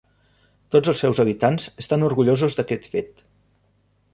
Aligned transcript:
Tots 0.75 0.91
els 0.93 1.03
seus 1.03 1.21
habitants 1.23 1.67
estan 1.83 2.07
orgullosos 2.09 2.59
d'aquest 2.61 2.89
fet. 2.95 3.23